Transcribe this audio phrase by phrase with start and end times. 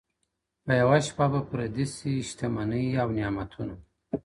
[0.63, 3.77] په یوه شپه به پردي سي شتمنۍ او نعمتونه٫